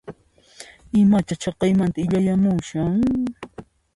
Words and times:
Imacha 1.01 1.35
chaqaymanta 1.41 1.97
illayamushan? 2.05 2.93